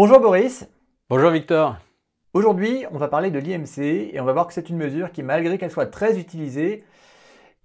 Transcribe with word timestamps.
Bonjour 0.00 0.20
Boris. 0.20 0.64
Bonjour 1.10 1.30
Victor. 1.30 1.76
Aujourd'hui, 2.32 2.84
on 2.92 2.98
va 2.98 3.08
parler 3.08 3.32
de 3.32 3.40
l'IMC 3.40 3.78
et 4.14 4.20
on 4.20 4.24
va 4.24 4.32
voir 4.32 4.46
que 4.46 4.52
c'est 4.52 4.70
une 4.70 4.76
mesure 4.76 5.10
qui, 5.10 5.24
malgré 5.24 5.58
qu'elle 5.58 5.72
soit 5.72 5.86
très 5.86 6.20
utilisée, 6.20 6.84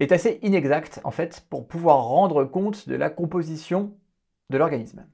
est 0.00 0.10
assez 0.10 0.40
inexacte 0.42 1.00
en 1.04 1.12
fait 1.12 1.46
pour 1.48 1.68
pouvoir 1.68 2.02
rendre 2.02 2.42
compte 2.42 2.88
de 2.88 2.96
la 2.96 3.08
composition 3.08 3.92
de 4.50 4.58
l'organisme. 4.58 5.06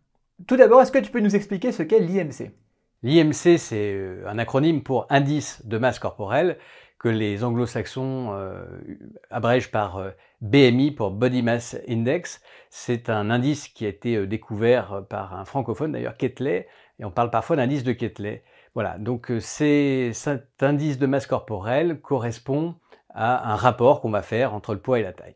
Tout 0.46 0.56
d'abord, 0.56 0.80
est-ce 0.80 0.92
que 0.92 0.98
tu 0.98 1.10
peux 1.10 1.20
nous 1.20 1.36
expliquer 1.36 1.72
ce 1.72 1.82
qu'est 1.82 2.00
l'IMC 2.00 2.52
L'IMC, 3.02 3.58
c'est 3.58 3.92
euh, 3.92 4.24
un 4.26 4.38
acronyme 4.38 4.82
pour 4.82 5.06
indice 5.10 5.66
de 5.66 5.76
masse 5.76 5.98
corporelle 5.98 6.56
que 6.98 7.08
les 7.08 7.44
anglo-saxons 7.44 8.28
euh, 8.32 8.64
abrègent 9.30 9.70
par 9.70 9.98
euh, 9.98 10.10
BMI 10.40 10.92
pour 10.92 11.10
Body 11.10 11.42
Mass 11.42 11.76
Index. 11.86 12.40
C'est 12.70 13.10
un 13.10 13.28
indice 13.28 13.68
qui 13.68 13.84
a 13.84 13.88
été 13.88 14.26
découvert 14.26 15.04
par 15.10 15.34
un 15.34 15.44
francophone, 15.44 15.92
d'ailleurs 15.92 16.16
Ketley, 16.16 16.66
et 17.00 17.04
on 17.04 17.10
parle 17.10 17.30
parfois 17.30 17.56
d'indice 17.56 17.82
de 17.82 17.92
Ketley. 17.92 18.44
Voilà, 18.74 18.98
donc 18.98 19.32
cet 19.40 20.62
indice 20.62 20.98
de 20.98 21.06
masse 21.06 21.26
corporelle 21.26 22.00
correspond 22.00 22.76
à 23.08 23.52
un 23.52 23.56
rapport 23.56 24.00
qu'on 24.00 24.10
va 24.10 24.22
faire 24.22 24.54
entre 24.54 24.74
le 24.74 24.80
poids 24.80 25.00
et 25.00 25.02
la 25.02 25.12
taille. 25.12 25.34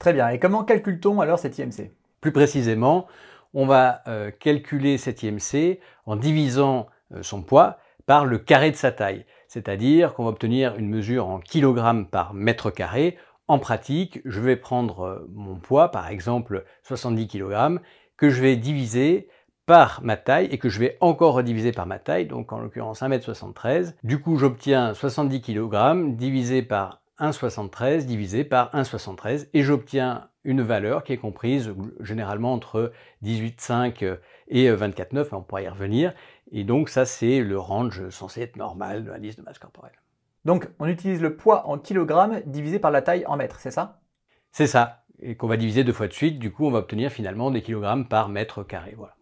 Très 0.00 0.12
bien, 0.12 0.28
et 0.30 0.40
comment 0.40 0.64
calcule-t-on 0.64 1.20
alors 1.20 1.38
cet 1.38 1.58
IMC 1.58 1.92
Plus 2.20 2.32
précisément, 2.32 3.06
on 3.54 3.66
va 3.66 4.02
calculer 4.40 4.98
cet 4.98 5.22
IMC 5.22 5.78
en 6.06 6.16
divisant 6.16 6.88
euh, 7.14 7.22
son 7.22 7.42
poids 7.42 7.78
par 8.06 8.24
le 8.24 8.38
carré 8.38 8.70
de 8.70 8.76
sa 8.76 8.92
taille. 8.92 9.24
C'est-à-dire 9.48 10.14
qu'on 10.14 10.24
va 10.24 10.30
obtenir 10.30 10.76
une 10.76 10.88
mesure 10.88 11.28
en 11.28 11.38
kilogrammes 11.38 12.06
par 12.06 12.34
mètre 12.34 12.70
carré. 12.70 13.18
En 13.48 13.58
pratique, 13.58 14.20
je 14.24 14.40
vais 14.40 14.56
prendre 14.56 15.00
euh, 15.00 15.26
mon 15.30 15.56
poids, 15.56 15.90
par 15.90 16.08
exemple 16.08 16.64
70 16.82 17.28
kg, 17.28 17.80
que 18.16 18.30
je 18.30 18.40
vais 18.40 18.56
diviser 18.56 19.28
par 19.72 20.02
ma 20.02 20.18
taille 20.18 20.48
et 20.50 20.58
que 20.58 20.68
je 20.68 20.78
vais 20.78 20.98
encore 21.00 21.32
rediviser 21.32 21.72
par 21.72 21.86
ma 21.86 21.98
taille, 21.98 22.26
donc 22.26 22.52
en 22.52 22.60
l'occurrence 22.60 23.00
1m73. 23.00 23.94
Du 24.04 24.20
coup, 24.20 24.36
j'obtiens 24.36 24.92
70 24.92 25.40
kg 25.40 26.14
divisé 26.14 26.60
par 26.60 27.00
1,73 27.18 28.04
divisé 28.04 28.44
par 28.44 28.70
1,73 28.74 29.48
et 29.54 29.62
j'obtiens 29.62 30.28
une 30.44 30.60
valeur 30.60 31.04
qui 31.04 31.14
est 31.14 31.16
comprise 31.16 31.72
généralement 32.00 32.52
entre 32.52 32.92
18,5 33.24 34.18
et 34.48 34.70
24,9, 34.70 35.28
on 35.32 35.40
pourra 35.40 35.62
y 35.62 35.68
revenir. 35.68 36.12
Et 36.50 36.64
donc 36.64 36.90
ça, 36.90 37.06
c'est 37.06 37.40
le 37.40 37.58
range 37.58 38.10
censé 38.10 38.42
être 38.42 38.56
normal 38.56 39.04
de 39.04 39.10
l'indice 39.10 39.36
de 39.36 39.42
masse 39.42 39.58
corporelle. 39.58 39.98
Donc 40.44 40.68
on 40.80 40.86
utilise 40.86 41.22
le 41.22 41.34
poids 41.34 41.66
en 41.66 41.78
kilogrammes 41.78 42.42
divisé 42.44 42.78
par 42.78 42.90
la 42.90 43.00
taille 43.00 43.24
en 43.24 43.38
mètres, 43.38 43.58
c'est 43.58 43.70
ça? 43.70 44.02
C'est 44.50 44.66
ça, 44.66 45.04
et 45.18 45.34
qu'on 45.34 45.48
va 45.48 45.56
diviser 45.56 45.82
deux 45.82 45.94
fois 45.94 46.08
de 46.08 46.12
suite, 46.12 46.38
du 46.38 46.52
coup 46.52 46.66
on 46.66 46.70
va 46.70 46.80
obtenir 46.80 47.10
finalement 47.10 47.50
des 47.50 47.62
kilogrammes 47.62 48.06
par 48.06 48.28
mètre 48.28 48.64
carré. 48.64 48.92
Voilà. 48.98 49.14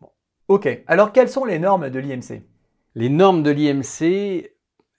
Ok, 0.50 0.68
alors 0.88 1.12
quelles 1.12 1.28
sont 1.28 1.44
les 1.44 1.60
normes 1.60 1.90
de 1.90 2.00
l'IMC 2.00 2.42
Les 2.96 3.08
normes 3.08 3.44
de 3.44 3.52
l'IMC, 3.52 4.50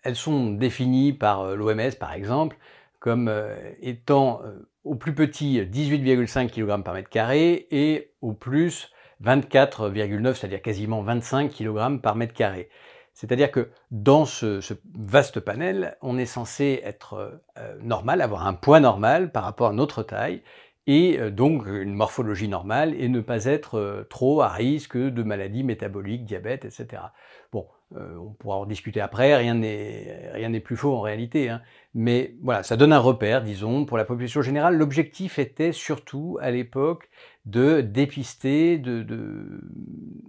elles 0.02 0.16
sont 0.16 0.52
définies 0.52 1.12
par 1.12 1.42
euh, 1.42 1.56
l'OMS 1.58 1.92
par 2.00 2.14
exemple, 2.14 2.56
comme 3.02 3.28
euh, 3.28 3.54
étant 3.82 4.40
euh, 4.46 4.66
au 4.86 4.96
plus 4.96 5.14
petit 5.14 5.60
18,5 5.60 6.52
kg 6.52 6.82
par 6.82 6.94
mètre 6.94 7.10
carré 7.10 7.68
et 7.70 8.14
au 8.22 8.32
plus 8.32 8.94
24,9, 9.26 10.36
c'est-à-dire 10.36 10.62
quasiment 10.62 11.02
25 11.02 11.52
kg 11.52 12.00
par 12.00 12.16
mètre 12.16 12.34
carré. 12.34 12.70
C'est-à-dire 13.14 13.52
que 13.52 13.72
dans 13.92 14.24
ce, 14.24 14.62
vaste 14.96 15.42
panel, 15.42 15.98
on 16.02 16.18
est 16.18 16.26
censé 16.26 16.80
être 16.86 17.42
normal, 17.82 18.22
avoir 18.22 18.48
un 18.48 18.54
poids 18.54 18.80
normal 18.80 19.34
par 19.34 19.44
rapport 19.44 19.68
à 19.68 19.74
notre 19.74 20.02
taille, 20.02 20.44
et 20.88 21.20
euh, 21.20 21.30
donc 21.30 21.66
une 21.68 21.94
morphologie 21.94 22.48
normale, 22.48 22.96
et 23.00 23.10
ne 23.10 23.22
pas 23.22 23.46
être 23.46 23.76
euh, 23.76 24.04
trop 24.10 24.42
à 24.42 24.50
risque 24.50 24.98
de 24.98 25.23
maladies 25.23 25.64
métaboliques, 25.64 26.26
diabète, 26.26 26.66
etc. 26.66 27.04
Bon, 27.52 27.68
on 27.94 28.32
pourra 28.40 28.56
en 28.56 28.66
discuter 28.66 29.02
après, 29.02 29.36
rien 29.36 29.54
n'est 29.56 30.60
plus 30.62 30.78
faux 30.78 30.96
en 30.96 31.02
réalité, 31.02 31.50
hein. 31.50 31.62
mais 31.94 32.36
voilà, 32.42 32.64
ça 32.64 32.78
donne 32.78 32.94
un 32.94 33.00
repère, 33.00 33.44
disons, 33.44 33.84
pour 33.84 33.98
la 33.98 34.06
population 34.06 34.42
générale. 34.42 34.78
L'objectif 34.78 35.39
était 35.39 35.73
surtout 35.73 36.38
à 36.39 36.52
l'époque 36.52 37.10
de 37.45 37.82
dépister 37.82 38.78
de, 38.78 39.05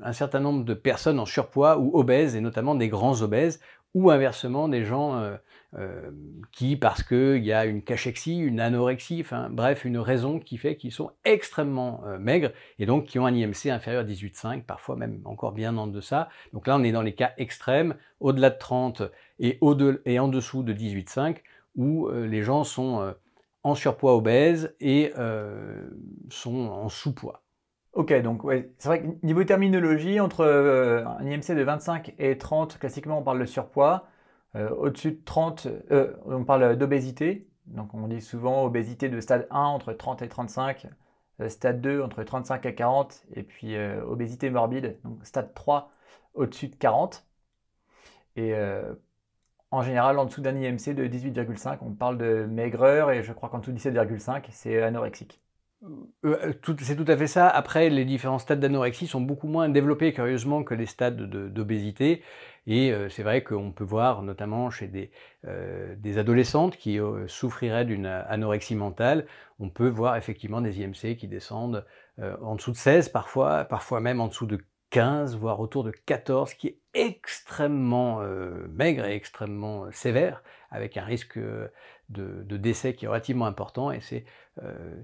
un 0.03 0.13
certain 0.13 0.41
nombre 0.41 0.65
de 0.65 0.75
personnes 0.75 1.21
en 1.21 1.27
surpoids 1.27 1.79
ou 1.79 1.97
obèses, 1.97 2.35
et 2.35 2.41
notamment 2.41 2.75
des 2.75 2.89
grands 2.89 3.23
obèses, 3.23 3.61
ou 3.95 4.11
inversement 4.11 4.69
des 4.69 4.85
gens 4.85 5.17
euh, 5.17 5.37
euh, 5.79 6.11
qui, 6.53 6.77
parce 6.77 7.03
qu'il 7.03 7.45
y 7.45 7.53
a 7.53 7.65
une 7.65 7.83
cachexie, 7.83 8.39
une 8.39 8.61
anorexie, 8.61 9.21
enfin 9.21 9.49
bref, 9.51 9.85
une 9.85 9.99
raison 9.99 10.39
qui 10.39 10.59
fait 10.59 10.77
qu'ils 10.77 10.93
sont 10.93 11.11
extrêmement 11.25 12.03
euh, 12.07 12.19
maigres, 12.19 12.51
et 12.79 12.87
donc 12.87 13.07
qui 13.07 13.19
ont 13.19 13.27
un 13.27 13.35
IMC 13.35 13.67
inférieur 13.71 14.03
à 14.03 14.07
18,5, 14.07 14.63
parfois 14.65 14.97
même 14.97 15.21
encore 15.25 15.53
bien 15.53 15.77
en 15.77 15.87
deçà. 15.87 16.29
Donc 16.53 16.67
là, 16.67 16.77
on 16.77 16.83
est 16.83 16.93
dans 16.93 17.03
les 17.03 17.15
cas 17.15 17.33
extrêmes, 17.39 17.95
au-delà 18.21 18.51
de 18.51 18.59
30 18.59 19.03
et, 19.39 19.59
en 19.61 20.29
dessous 20.29 20.63
de 20.63 20.73
18,5, 20.73 21.39
où 21.77 22.11
les 22.11 22.43
gens 22.43 22.65
sont 22.65 23.15
en 23.65 23.75
surpoids 23.75 24.15
obèse 24.15 24.75
et 24.81 25.13
euh, 25.19 25.89
sont 26.31 26.69
en 26.69 26.89
sous-poids. 26.89 27.43
Ok, 27.93 28.13
donc 28.23 28.43
c'est 28.79 28.89
vrai 28.89 29.03
que 29.03 29.07
niveau 29.23 29.45
terminologie, 29.45 30.19
entre 30.19 30.41
euh, 30.41 31.05
un 31.05 31.27
IMC 31.27 31.55
de 31.55 31.63
25 31.63 32.15
et 32.19 32.39
30, 32.39 32.79
classiquement 32.79 33.19
on 33.19 33.23
parle 33.23 33.41
de 33.41 33.45
surpoids. 33.45 34.09
Euh, 34.55 34.71
au-dessus 34.71 35.13
de 35.13 35.21
30, 35.25 35.69
on 36.27 36.45
parle 36.45 36.77
d'obésité. 36.77 37.49
Donc 37.67 37.95
on 37.95 38.09
dit 38.09 38.21
souvent 38.21 38.65
obésité 38.65 39.09
de 39.09 39.21
stade 39.21 39.47
1 39.51 39.61
entre 39.61 39.93
30 39.93 40.23
et 40.23 40.29
35, 40.29 40.89
stade 41.49 41.81
2 41.81 42.03
entre 42.03 42.23
35 42.23 42.67
et 42.67 42.75
40, 42.75 43.25
et 43.35 43.43
puis 43.43 43.77
obésité 43.79 44.51
morbide, 44.51 44.99
stade 45.23 45.55
3 45.55 45.91
au-dessus 46.35 46.69
de 46.69 46.77
40. 46.77 47.25
Et 48.37 48.55
en 49.73 49.83
général, 49.83 50.19
en 50.19 50.27
dessous 50.27 50.43
d'un 50.43 50.55
IMC 50.55 50.95
de 50.95 51.07
18,5, 51.07 51.79
on 51.81 51.93
parle 51.93 52.19
de 52.19 52.45
maigreur 52.45 53.11
et 53.11 53.23
je 53.23 53.33
crois 53.33 53.49
qu'en 53.49 53.59
dessous 53.59 53.73
de 53.73 53.79
17,5, 53.79 54.45
c'est 54.51 54.83
anorexique. 54.83 55.41
Euh, 55.83 56.07
euh, 56.25 56.53
c'est 56.81 56.97
tout 56.97 57.11
à 57.11 57.17
fait 57.17 57.27
ça. 57.27 57.49
Après, 57.49 57.89
les 57.89 58.05
différents 58.05 58.39
stades 58.39 58.61
d'anorexie 58.61 59.07
sont 59.07 59.21
beaucoup 59.21 59.49
moins 59.49 59.69
développés, 59.69 60.13
curieusement, 60.13 60.63
que 60.63 60.75
les 60.75 60.87
stades 60.87 61.17
d'obésité. 61.53 62.23
Et 62.67 62.93
euh, 62.93 63.09
c'est 63.09 63.23
vrai 63.23 63.43
qu'on 63.43 63.73
peut 63.73 63.85
voir, 63.85 64.23
notamment 64.23 64.71
chez 64.71 64.89
des, 64.89 65.11
des 65.97 66.19
adolescentes 66.19 66.77
qui 66.77 66.99
souffriraient 67.27 67.85
d'une 67.85 68.07
anorexie 68.07 68.77
mentale, 68.77 69.27
on 69.59 69.69
peut 69.69 69.89
voir 69.89 70.17
effectivement 70.17 70.61
des 70.61 70.81
IMC 70.81 71.17
qui 71.17 71.29
descendent 71.29 71.85
en 72.21 72.55
dessous 72.55 72.71
de 72.71 72.77
16 72.77 73.09
parfois, 73.09 73.65
parfois 73.65 74.01
même 74.01 74.21
en 74.21 74.29
dessous 74.29 74.47
de 74.47 74.59
15, 74.93 75.37
voire 75.37 75.59
autour 75.59 75.85
de 75.85 75.91
14, 75.91 76.53
qui 76.53 76.69
est 76.69 76.79
extrêmement 76.93 78.21
euh, 78.21 78.67
maigre 78.69 79.07
et 79.07 79.15
extrêmement 79.15 79.87
euh, 79.87 79.91
sévère, 79.91 80.43
avec 80.71 80.99
un 80.99 81.05
risque 81.05 81.39
euh, 82.19 82.43
de, 82.45 82.57
décès 82.57 82.95
qui 82.95 83.05
est 83.05 83.09
relativement 83.09 83.47
important. 83.47 83.91
Et 83.93 84.01
c'est 84.01 84.25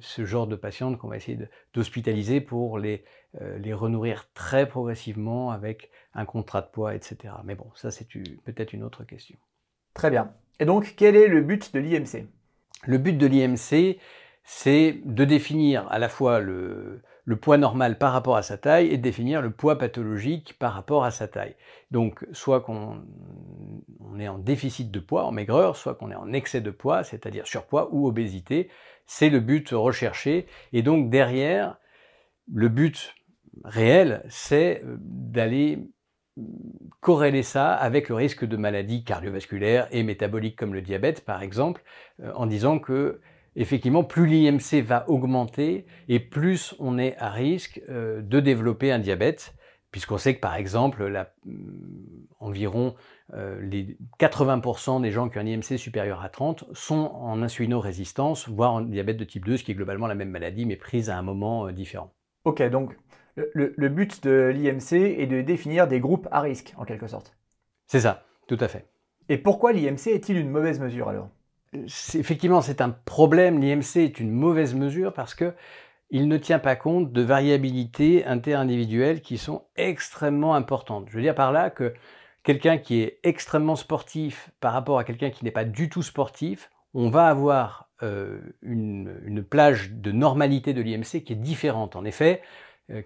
ce 0.00 0.26
genre 0.26 0.46
de 0.46 0.56
patientes 0.56 0.98
qu'on 0.98 1.08
va 1.08 1.16
essayer 1.16 1.38
d'hospitaliser 1.72 2.42
pour 2.42 2.78
les, 2.78 3.02
les 3.40 3.72
renourrir 3.72 4.28
très 4.34 4.68
progressivement 4.68 5.50
avec 5.50 5.90
un 6.12 6.26
contrat 6.26 6.60
de 6.60 6.66
poids, 6.66 6.94
etc. 6.94 7.32
Mais 7.44 7.54
bon, 7.54 7.70
ça 7.74 7.90
c'est 7.90 8.06
peut-être 8.44 8.74
une 8.74 8.82
autre 8.82 9.04
question. 9.04 9.38
Très 9.94 10.10
bien. 10.10 10.34
Et 10.60 10.66
donc, 10.66 10.94
quel 10.96 11.16
est 11.16 11.28
le 11.28 11.40
but 11.40 11.72
de 11.72 11.80
l'IMC 11.80 12.26
Le 12.86 12.98
but 12.98 13.16
de 13.16 13.26
l'IMC, 13.26 13.98
c'est 14.44 15.00
de 15.04 15.24
définir 15.24 15.86
à 15.90 15.98
la 15.98 16.08
fois 16.08 16.40
le, 16.40 17.02
le 17.28 17.36
poids 17.36 17.58
normal 17.58 17.98
par 17.98 18.14
rapport 18.14 18.38
à 18.38 18.42
sa 18.42 18.56
taille 18.56 18.88
et 18.88 18.96
définir 18.96 19.42
le 19.42 19.50
poids 19.50 19.76
pathologique 19.76 20.56
par 20.58 20.72
rapport 20.72 21.04
à 21.04 21.10
sa 21.10 21.28
taille. 21.28 21.56
Donc 21.90 22.26
soit 22.32 22.62
qu'on 22.62 23.02
est 24.18 24.28
en 24.28 24.38
déficit 24.38 24.90
de 24.90 24.98
poids, 24.98 25.26
en 25.26 25.30
maigreur, 25.30 25.76
soit 25.76 25.94
qu'on 25.94 26.10
est 26.10 26.14
en 26.14 26.32
excès 26.32 26.62
de 26.62 26.70
poids, 26.70 27.04
c'est-à-dire 27.04 27.46
surpoids 27.46 27.90
ou 27.92 28.08
obésité. 28.08 28.70
C'est 29.04 29.28
le 29.28 29.40
but 29.40 29.68
recherché. 29.72 30.46
Et 30.72 30.80
donc 30.80 31.10
derrière, 31.10 31.76
le 32.50 32.70
but 32.70 33.14
réel, 33.62 34.24
c'est 34.30 34.82
euh, 34.86 34.96
d'aller 34.98 35.86
corréler 37.00 37.42
ça 37.42 37.74
avec 37.74 38.08
le 38.08 38.14
risque 38.14 38.46
de 38.46 38.56
maladies 38.56 39.04
cardiovasculaires 39.04 39.86
et 39.90 40.02
métaboliques 40.02 40.56
comme 40.56 40.72
le 40.72 40.80
diabète 40.80 41.26
par 41.26 41.42
exemple, 41.42 41.82
euh, 42.22 42.32
en 42.36 42.46
disant 42.46 42.78
que 42.78 43.20
effectivement, 43.58 44.04
plus 44.04 44.26
l'IMC 44.26 44.82
va 44.82 45.08
augmenter 45.10 45.84
et 46.08 46.20
plus 46.20 46.74
on 46.78 46.96
est 46.96 47.16
à 47.18 47.28
risque 47.30 47.82
euh, 47.88 48.22
de 48.22 48.40
développer 48.40 48.92
un 48.92 49.00
diabète, 49.00 49.54
puisqu'on 49.90 50.16
sait 50.16 50.36
que 50.36 50.40
par 50.40 50.54
exemple, 50.54 51.04
la, 51.06 51.32
mm, 51.44 52.26
environ 52.38 52.94
euh, 53.34 53.60
les 53.60 53.98
80% 54.20 55.02
des 55.02 55.10
gens 55.10 55.28
qui 55.28 55.38
ont 55.38 55.40
un 55.40 55.46
IMC 55.46 55.76
supérieur 55.76 56.22
à 56.22 56.28
30 56.28 56.64
sont 56.72 57.10
en 57.14 57.42
insulino-résistance, 57.42 58.48
voire 58.48 58.74
en 58.74 58.80
diabète 58.80 59.16
de 59.16 59.24
type 59.24 59.44
2, 59.44 59.56
ce 59.56 59.64
qui 59.64 59.72
est 59.72 59.74
globalement 59.74 60.06
la 60.06 60.14
même 60.14 60.30
maladie, 60.30 60.64
mais 60.64 60.76
prise 60.76 61.10
à 61.10 61.18
un 61.18 61.22
moment 61.22 61.66
euh, 61.66 61.72
différent. 61.72 62.14
Ok, 62.44 62.62
donc 62.70 62.96
le, 63.36 63.74
le 63.76 63.88
but 63.88 64.22
de 64.24 64.52
l'IMC 64.54 64.92
est 64.92 65.26
de 65.26 65.42
définir 65.42 65.88
des 65.88 66.00
groupes 66.00 66.28
à 66.30 66.40
risque, 66.40 66.74
en 66.76 66.84
quelque 66.84 67.08
sorte. 67.08 67.36
C'est 67.86 68.00
ça, 68.00 68.24
tout 68.46 68.58
à 68.60 68.68
fait. 68.68 68.86
Et 69.28 69.36
pourquoi 69.36 69.72
l'IMC 69.72 70.06
est-il 70.06 70.38
une 70.38 70.50
mauvaise 70.50 70.80
mesure 70.80 71.08
alors? 71.08 71.28
Effectivement, 71.72 72.60
c'est 72.60 72.80
un 72.80 72.90
problème. 72.90 73.60
L'IMC 73.60 73.96
est 73.96 74.20
une 74.20 74.30
mauvaise 74.30 74.74
mesure 74.74 75.12
parce 75.12 75.34
que 75.34 75.54
il 76.10 76.28
ne 76.28 76.38
tient 76.38 76.58
pas 76.58 76.76
compte 76.76 77.12
de 77.12 77.22
variabilités 77.22 78.24
interindividuelles 78.24 79.20
qui 79.20 79.36
sont 79.36 79.64
extrêmement 79.76 80.54
importantes. 80.54 81.06
Je 81.10 81.16
veux 81.16 81.22
dire 81.22 81.34
par 81.34 81.52
là 81.52 81.68
que 81.70 81.94
quelqu'un 82.42 82.78
qui 82.78 83.00
est 83.00 83.18
extrêmement 83.24 83.76
sportif 83.76 84.50
par 84.60 84.72
rapport 84.72 84.98
à 84.98 85.04
quelqu'un 85.04 85.30
qui 85.30 85.44
n'est 85.44 85.50
pas 85.50 85.64
du 85.64 85.90
tout 85.90 86.02
sportif, 86.02 86.70
on 86.94 87.10
va 87.10 87.28
avoir 87.28 87.90
euh, 88.02 88.38
une, 88.62 89.44
plage 89.48 89.92
de 89.92 90.12
normalité 90.12 90.72
de 90.72 90.80
l'IMC 90.80 91.24
qui 91.24 91.32
est 91.32 91.36
différente. 91.36 91.96
En 91.96 92.04
effet, 92.04 92.42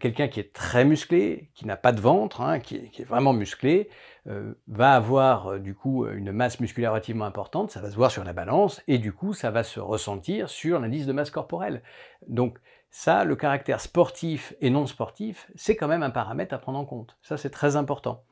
quelqu'un 0.00 0.28
qui 0.28 0.40
est 0.40 0.52
très 0.52 0.84
musclé, 0.84 1.50
qui 1.54 1.66
n'a 1.66 1.76
pas 1.76 1.92
de 1.92 2.00
ventre, 2.00 2.40
hein, 2.40 2.60
qui, 2.60 2.76
est, 2.76 3.04
vraiment 3.04 3.32
musclé, 3.32 3.88
euh, 4.28 4.54
va 4.68 4.94
avoir 4.94 5.58
du 5.58 5.74
coup 5.74 6.06
une 6.06 6.32
masse 6.32 6.60
musculaire 6.60 6.92
relativement 6.92 7.24
importante, 7.24 7.70
ça 7.70 7.80
va 7.80 7.90
se 7.90 7.96
voir 7.96 8.10
sur 8.10 8.24
la 8.24 8.32
balance, 8.32 8.80
et 8.86 8.98
du 8.98 9.12
coup 9.12 9.34
ça 9.34 9.50
va 9.50 9.64
se 9.64 9.80
ressentir 9.80 10.48
sur 10.48 10.78
l'indice 10.78 11.06
de 11.06 11.12
masse 11.12 11.30
corporelle. 11.30 11.82
Donc 12.28 12.58
ça, 12.94 13.24
le 13.24 13.36
caractère 13.36 13.80
sportif 13.80 14.54
et 14.60 14.68
non 14.68 14.86
sportif, 14.86 15.50
c'est 15.54 15.76
quand 15.76 15.88
même 15.88 16.02
un 16.02 16.10
paramètre 16.10 16.54
à 16.54 16.58
prendre 16.58 16.78
en 16.78 16.84
compte. 16.84 17.16
Ça, 17.22 17.38
c'est 17.38 17.48
très 17.48 17.74
important. 17.74 18.22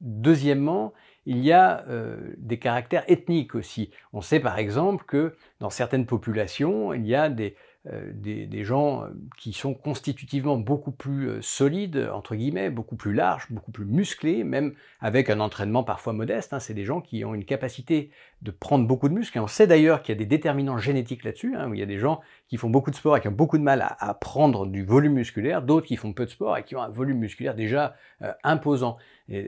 Deuxièmement, 0.00 0.94
il 1.26 1.44
y 1.44 1.52
a 1.52 1.84
euh, 1.88 2.32
des 2.38 2.58
caractères 2.58 3.04
ethniques 3.08 3.54
aussi. 3.54 3.90
On 4.14 4.22
sait 4.22 4.40
par 4.40 4.58
exemple 4.58 5.04
que 5.04 5.36
dans 5.60 5.68
certaines 5.68 6.06
populations, 6.06 6.94
il 6.94 7.06
y 7.06 7.14
a 7.14 7.28
des, 7.28 7.56
euh, 7.86 8.10
des, 8.12 8.62
gens 8.62 9.04
euh, 9.04 9.08
qui 9.38 9.54
sont 9.54 9.72
constitutivement 9.72 10.58
beaucoup 10.58 10.90
plus 10.90 11.30
euh, 11.30 11.38
solides, 11.40 12.10
entre 12.12 12.34
guillemets, 12.34 12.68
beaucoup 12.68 12.94
plus 12.94 13.14
larges, 13.14 13.46
beaucoup 13.48 13.70
plus 13.70 13.86
musclés, 13.86 14.44
même 14.44 14.74
avec 15.00 15.30
un 15.30 15.40
entraînement 15.40 15.82
parfois 15.82 16.12
modeste. 16.12 16.52
Hein. 16.52 16.60
C'est 16.60 16.74
des 16.74 16.84
gens 16.84 17.00
qui 17.00 17.24
ont 17.24 17.34
une 17.34 17.46
capacité 17.46 18.10
de 18.42 18.50
prendre 18.50 18.86
beaucoup 18.86 19.08
de 19.08 19.14
muscles. 19.14 19.38
Et 19.38 19.40
on 19.40 19.46
sait 19.46 19.66
d'ailleurs 19.66 20.02
qu'il 20.02 20.14
y 20.14 20.18
a 20.18 20.18
des 20.18 20.26
déterminants 20.26 20.76
génétiques 20.76 21.24
là-dessus, 21.24 21.56
hein, 21.56 21.70
où 21.70 21.74
il 21.74 21.80
y 21.80 21.82
a 21.82 21.86
des 21.86 21.98
gens 21.98 22.20
qui 22.48 22.58
font 22.58 22.68
beaucoup 22.68 22.90
de 22.90 22.96
sport 22.96 23.16
et 23.16 23.22
qui 23.22 23.28
ont 23.28 23.32
beaucoup 23.32 23.56
de 23.56 23.62
mal 23.62 23.80
à, 23.98 24.12
prendre 24.12 24.66
du 24.66 24.84
volume 24.84 25.14
musculaire, 25.14 25.62
d'autres 25.62 25.86
qui 25.86 25.96
font 25.96 26.12
peu 26.12 26.26
de 26.26 26.30
sport 26.30 26.58
et 26.58 26.64
qui 26.64 26.76
ont 26.76 26.82
un 26.82 26.90
volume 26.90 27.18
musculaire 27.18 27.54
déjà 27.54 27.96
imposant. 28.42 28.98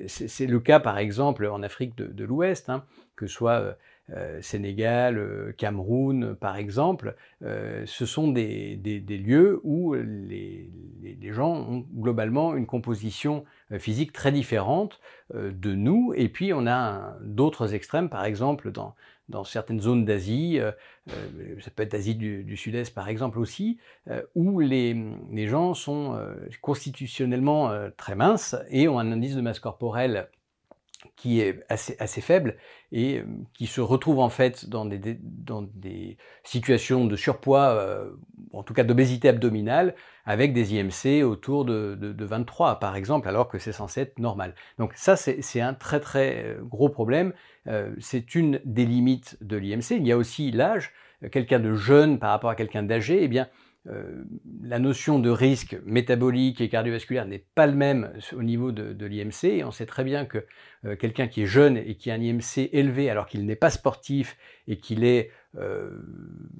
C'est 0.06 0.46
le 0.46 0.60
cas 0.60 0.80
par 0.80 0.96
exemple 0.96 1.46
en 1.46 1.62
Afrique 1.62 1.96
de, 1.96 2.24
l'Ouest, 2.24 2.70
hein, 2.70 2.84
que 3.16 3.26
soit 3.26 3.76
Sénégal, 4.40 5.18
euh, 5.18 5.52
Cameroun, 5.56 6.34
par 6.34 6.56
exemple, 6.56 7.14
euh, 7.42 7.84
ce 7.86 8.04
sont 8.04 8.28
des, 8.28 8.76
lieux 9.08 9.60
où 9.62 9.94
les, 9.94 10.70
gens 11.22 11.54
ont 11.54 11.86
globalement 11.94 12.54
une 12.56 12.66
composition 12.66 13.44
physique 13.78 14.12
très 14.12 14.32
différente 14.32 15.00
de 15.34 15.74
nous. 15.74 16.12
Et 16.14 16.28
puis 16.28 16.52
on 16.52 16.66
a 16.66 17.16
d'autres 17.22 17.72
extrêmes, 17.72 18.10
par 18.10 18.24
exemple 18.24 18.70
dans, 18.70 18.94
certaines 19.44 19.80
zones 19.80 20.04
d'Asie, 20.04 20.60
ça 21.06 21.70
peut 21.74 21.82
être 21.84 21.94
l'Asie 21.94 22.16
du, 22.16 22.56
Sud-Est 22.56 22.94
par 22.94 23.08
exemple 23.08 23.38
aussi, 23.38 23.78
où 24.34 24.60
les, 24.60 24.94
gens 25.46 25.72
sont 25.72 26.18
constitutionnellement 26.60 27.72
très 27.96 28.14
minces 28.14 28.56
et 28.68 28.88
ont 28.88 28.98
un 28.98 29.10
indice 29.10 29.36
de 29.36 29.40
masse 29.40 29.60
corporelle 29.60 30.28
qui 31.16 31.40
est 31.40 31.64
assez, 31.68 31.96
assez, 31.98 32.20
faible 32.20 32.56
et 32.90 33.18
euh, 33.18 33.24
qui 33.54 33.66
se 33.66 33.80
retrouve 33.80 34.18
en 34.18 34.28
fait 34.28 34.68
dans 34.68 34.84
des, 34.84 35.18
dans 35.22 35.62
des 35.62 36.16
situations 36.44 37.04
de 37.04 37.16
surpoids, 37.16 37.70
euh, 37.70 38.10
en 38.52 38.62
tout 38.62 38.74
cas 38.74 38.84
d'obésité 38.84 39.28
abdominale, 39.28 39.94
avec 40.24 40.52
des 40.52 40.74
IMC 40.74 41.24
autour 41.24 41.64
de, 41.64 41.94
de, 41.94 42.24
23 42.24 42.80
par 42.80 42.96
exemple, 42.96 43.28
alors 43.28 43.48
que 43.48 43.58
c'est 43.58 43.72
censé 43.72 44.02
être 44.02 44.18
normal. 44.18 44.54
Donc 44.78 44.92
ça 44.94 45.16
c'est 45.16 45.60
un 45.60 45.74
très 45.74 46.00
très 46.00 46.44
euh, 46.44 46.62
gros 46.62 46.88
problème, 46.88 47.32
c'est 48.00 48.34
une 48.34 48.60
des 48.64 48.84
limites 48.84 49.38
de 49.40 49.56
l'IMC. 49.56 49.92
Il 49.92 50.06
y 50.06 50.10
a 50.10 50.16
aussi 50.16 50.50
l'âge, 50.50 50.90
quelqu'un 51.30 51.60
de 51.60 51.74
jeune 51.74 52.18
par 52.18 52.30
rapport 52.30 52.50
à 52.50 52.56
quelqu'un 52.56 52.82
d'âgé, 52.82 53.22
eh 53.22 53.28
bien 53.28 53.48
euh, 53.88 54.22
la 54.62 54.78
notion 54.78 55.18
de 55.18 55.28
risque 55.28 55.76
métabolique 55.84 56.60
et 56.60 56.68
cardiovasculaire 56.68 57.26
n'est 57.26 57.44
pas 57.56 57.66
le 57.66 57.74
même 57.74 58.12
au 58.32 58.42
niveau 58.44 58.70
de, 58.70 59.06
l'IMC. 59.06 59.44
Et 59.44 59.64
on 59.64 59.72
sait 59.72 59.86
très 59.86 60.04
bien 60.04 60.24
que 60.24 60.46
euh, 60.84 60.94
quelqu'un 60.94 61.26
qui 61.26 61.42
est 61.42 61.46
jeune 61.46 61.76
et 61.76 61.96
qui 61.96 62.10
a 62.10 62.14
un 62.14 62.20
IMC 62.20 62.70
élevé 62.72 63.10
alors 63.10 63.26
qu'il 63.26 63.44
n'est 63.44 63.56
pas 63.56 63.70
sportif 63.70 64.36
et 64.68 64.76
qu'il 64.78 65.02
est 65.02 65.30
euh, 65.58 65.90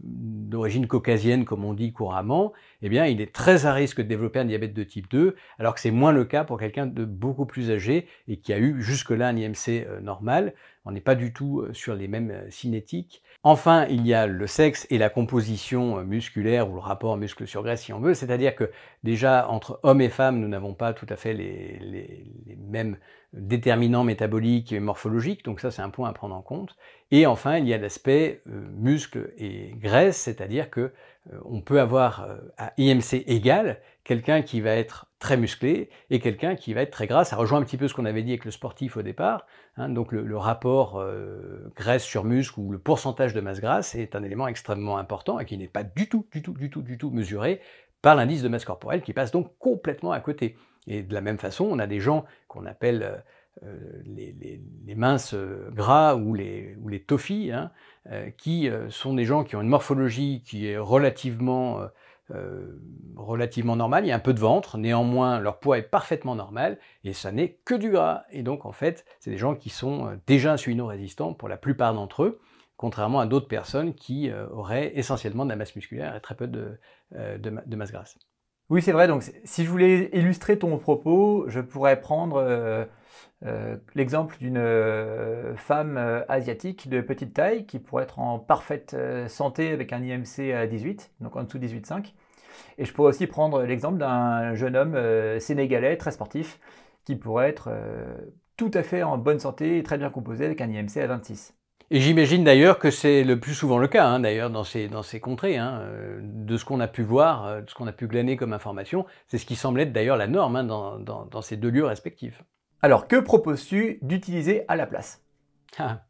d'origine 0.02 0.88
caucasienne, 0.88 1.44
comme 1.44 1.64
on 1.64 1.74
dit 1.74 1.92
couramment, 1.92 2.52
eh 2.82 2.88
bien, 2.88 3.06
il 3.06 3.20
est 3.20 3.32
très 3.32 3.66
à 3.66 3.72
risque 3.72 3.98
de 3.98 4.08
développer 4.08 4.40
un 4.40 4.44
diabète 4.44 4.74
de 4.74 4.82
type 4.82 5.08
2, 5.08 5.36
alors 5.60 5.74
que 5.74 5.80
c'est 5.80 5.92
moins 5.92 6.12
le 6.12 6.24
cas 6.24 6.42
pour 6.42 6.58
quelqu'un 6.58 6.86
de 6.86 7.04
beaucoup 7.04 7.46
plus 7.46 7.70
âgé 7.70 8.08
et 8.26 8.38
qui 8.38 8.52
a 8.52 8.58
eu 8.58 8.82
jusque-là 8.82 9.28
un 9.28 9.36
IMC 9.36 9.86
normal. 10.02 10.54
On 10.84 10.90
n'est 10.90 11.00
pas 11.00 11.14
du 11.14 11.32
tout 11.32 11.64
sur 11.72 11.94
les 11.94 12.08
mêmes 12.08 12.34
cinétiques. 12.50 13.22
Enfin, 13.44 13.86
il 13.90 14.06
y 14.06 14.14
a 14.14 14.28
le 14.28 14.46
sexe 14.46 14.86
et 14.88 14.98
la 14.98 15.10
composition 15.10 15.98
euh, 15.98 16.04
musculaire 16.04 16.70
ou 16.70 16.74
le 16.74 16.78
rapport 16.78 17.16
muscle 17.16 17.44
sur 17.48 17.64
graisse 17.64 17.82
si 17.82 17.92
on 17.92 17.98
veut, 17.98 18.14
c'est-à-dire 18.14 18.54
que 18.54 18.70
déjà 19.02 19.48
entre 19.48 19.80
hommes 19.82 20.00
et 20.00 20.10
femmes, 20.10 20.38
nous 20.38 20.46
n'avons 20.46 20.74
pas 20.74 20.92
tout 20.92 21.06
à 21.08 21.16
fait 21.16 21.34
les, 21.34 22.24
mêmes 22.56 22.98
déterminants 23.32 24.04
métaboliques 24.04 24.72
et 24.72 24.78
morphologiques, 24.78 25.44
donc 25.44 25.58
ça 25.58 25.72
c'est 25.72 25.82
un 25.82 25.90
point 25.90 26.08
à 26.08 26.12
prendre 26.12 26.36
en 26.36 26.42
compte. 26.42 26.76
Et 27.10 27.26
enfin, 27.26 27.58
il 27.58 27.66
y 27.66 27.74
a 27.74 27.78
l'aspect 27.78 28.42
euh, 28.46 28.64
muscle 28.76 29.32
et 29.36 29.74
graisse, 29.76 30.18
c'est-à-dire 30.18 30.70
que 30.70 30.92
euh, 31.32 31.38
on 31.44 31.62
peut 31.62 31.80
avoir 31.80 32.28
à 32.58 32.72
IMC 32.78 33.24
égal 33.26 33.80
quelqu'un 34.04 34.42
qui 34.42 34.60
va 34.60 34.70
être 34.70 35.06
très 35.22 35.36
musclé 35.36 35.88
et 36.10 36.18
quelqu'un 36.18 36.56
qui 36.56 36.74
va 36.74 36.82
être 36.82 36.90
très 36.90 37.06
gras. 37.06 37.24
Ça 37.24 37.36
rejoint 37.36 37.60
un 37.60 37.62
petit 37.62 37.76
peu 37.76 37.86
ce 37.86 37.94
qu'on 37.94 38.06
avait 38.06 38.24
dit 38.24 38.32
avec 38.32 38.44
le 38.44 38.50
sportif 38.50 38.96
au 38.96 39.02
départ. 39.02 39.46
Hein. 39.76 39.88
donc 39.88 40.10
le, 40.10 40.36
rapport 40.36 40.98
euh, 40.98 41.72
graisse 41.76 42.02
sur 42.02 42.24
muscle 42.24 42.58
ou 42.58 42.72
le 42.72 42.78
pourcentage 42.78 43.32
de 43.32 43.40
masse 43.40 43.60
grasse 43.60 43.94
est 43.94 44.16
un 44.16 44.24
élément 44.24 44.48
extrêmement 44.48 44.98
important 44.98 45.38
et 45.38 45.46
qui 45.46 45.56
n'est 45.56 45.68
pas 45.68 45.84
du 45.84 46.08
tout, 46.08 46.26
du 46.32 46.42
tout, 46.42 46.52
du 46.52 46.68
tout, 46.70 46.82
du 46.82 46.98
tout 46.98 47.10
mesuré 47.10 47.60
par 48.02 48.16
l'indice 48.16 48.42
de 48.42 48.48
masse 48.48 48.64
corporelle 48.64 49.00
qui 49.00 49.12
passe 49.12 49.30
donc 49.30 49.56
complètement 49.58 50.10
à 50.10 50.18
côté. 50.18 50.56
Et 50.88 51.04
de 51.04 51.14
la 51.14 51.20
même 51.20 51.38
façon, 51.38 51.68
on 51.70 51.78
a 51.78 51.86
des 51.86 52.00
gens 52.00 52.24
qu'on 52.48 52.66
appelle 52.66 53.02
euh, 53.04 53.16
euh, 53.64 54.02
les, 54.04 54.94
minces 54.96 55.36
gras 55.70 56.16
ou 56.16 56.34
les, 56.34 56.76
ou 56.82 56.88
les 56.88 57.06
hein, 57.52 57.70
qui 58.36 58.68
sont 58.88 59.14
des 59.14 59.24
gens 59.24 59.44
qui 59.44 59.54
ont 59.54 59.62
une 59.62 59.68
morphologie 59.68 60.42
qui 60.44 60.66
est 60.66 60.78
relativement 60.78 61.80
euh, 62.34 62.80
relativement 63.16 63.76
normal, 63.76 64.04
il 64.04 64.08
y 64.08 64.12
a 64.12 64.16
un 64.16 64.20
peu 64.20 64.32
de 64.32 64.40
ventre, 64.40 64.78
néanmoins 64.78 65.38
leur 65.38 65.58
poids 65.58 65.78
est 65.78 65.82
parfaitement 65.82 66.34
normal 66.34 66.78
et 67.04 67.12
ça 67.12 67.30
n'est 67.30 67.58
que 67.64 67.74
du 67.74 67.90
gras. 67.90 68.22
Et 68.30 68.42
donc 68.42 68.64
en 68.64 68.72
fait, 68.72 69.04
c'est 69.20 69.30
des 69.30 69.38
gens 69.38 69.54
qui 69.54 69.70
sont 69.70 70.06
euh, 70.06 70.16
déjà 70.26 70.52
insulino-résistants 70.52 71.34
pour 71.34 71.48
la 71.48 71.56
plupart 71.56 71.92
d'entre 71.94 72.24
eux, 72.24 72.40
contrairement 72.76 73.20
à 73.20 73.26
d'autres 73.26 73.48
personnes 73.48 73.94
qui 73.94 74.30
euh, 74.30 74.48
auraient 74.48 74.92
essentiellement 74.94 75.44
de 75.44 75.50
la 75.50 75.56
masse 75.56 75.76
musculaire 75.76 76.16
et 76.16 76.20
très 76.20 76.34
peu 76.34 76.46
de, 76.46 76.78
masse 77.76 77.92
grasse. 77.92 78.18
Oui, 78.70 78.80
c'est 78.80 78.92
vrai. 78.92 79.08
Donc 79.08 79.24
si 79.44 79.64
je 79.64 79.70
voulais 79.70 80.08
illustrer 80.14 80.58
ton 80.58 80.78
propos, 80.78 81.44
je 81.48 81.60
pourrais 81.60 82.00
prendre 82.00 82.88
l'exemple 83.94 84.38
d'une 84.38 85.54
femme 85.56 86.24
asiatique 86.28 86.88
de 86.88 87.02
petite 87.02 87.34
taille 87.34 87.66
qui 87.66 87.78
pourrait 87.78 88.04
être 88.04 88.18
en 88.18 88.38
parfaite 88.38 88.96
santé 89.28 89.72
avec 89.72 89.92
un 89.92 90.02
IMC 90.02 90.54
à 90.54 90.66
18, 90.66 91.10
donc 91.20 91.36
en 91.36 91.42
dessous 91.42 91.58
de 91.58 91.66
18,5, 91.66 92.14
et 92.82 92.84
je 92.84 92.92
pourrais 92.92 93.10
aussi 93.10 93.28
prendre 93.28 93.62
l'exemple 93.62 93.98
d'un 93.98 94.56
jeune 94.56 94.74
homme 94.74 94.96
euh, 94.96 95.38
sénégalais 95.38 95.96
très 95.96 96.10
sportif 96.10 96.58
qui 97.04 97.14
pourrait 97.14 97.48
être 97.48 97.68
euh, 97.70 98.12
tout 98.56 98.72
à 98.74 98.82
fait 98.82 99.04
en 99.04 99.18
bonne 99.18 99.38
santé 99.38 99.78
et 99.78 99.84
très 99.84 99.98
bien 99.98 100.10
composé 100.10 100.46
avec 100.46 100.60
un 100.60 100.68
IMC 100.68 100.96
à 100.96 101.06
26. 101.06 101.54
Et 101.92 102.00
j'imagine 102.00 102.42
d'ailleurs 102.42 102.80
que 102.80 102.90
c'est 102.90 103.22
le 103.22 103.38
plus 103.38 103.54
souvent 103.54 103.78
le 103.78 103.86
cas, 103.86 104.06
hein, 104.06 104.18
d'ailleurs, 104.18 104.50
dans 104.50 104.64
ces, 104.64 104.88
dans 104.88 105.04
ces 105.04 105.20
contrées. 105.20 105.58
Hein, 105.58 105.82
euh, 105.82 106.20
de 106.24 106.56
ce 106.56 106.64
qu'on 106.64 106.80
a 106.80 106.88
pu 106.88 107.04
voir, 107.04 107.62
de 107.62 107.70
ce 107.70 107.74
qu'on 107.76 107.86
a 107.86 107.92
pu 107.92 108.08
glaner 108.08 108.36
comme 108.36 108.52
information, 108.52 109.06
c'est 109.28 109.38
ce 109.38 109.46
qui 109.46 109.54
semble 109.54 109.80
être 109.80 109.92
d'ailleurs 109.92 110.16
la 110.16 110.26
norme 110.26 110.56
hein, 110.56 110.64
dans, 110.64 110.98
dans, 110.98 111.42
ces 111.42 111.56
deux 111.56 111.70
lieux 111.70 111.86
respectifs. 111.86 112.42
Alors, 112.82 113.06
que 113.06 113.16
proposes-tu 113.16 114.00
d'utiliser 114.02 114.64
à 114.66 114.74
la 114.74 114.86
place? 114.86 115.22
Ah, 115.78 116.00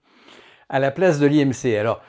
À 0.71 0.79
la 0.79 0.91
place 0.91 1.19
de 1.19 1.27
l'IMC. 1.27 1.77
Alors, 1.79 2.01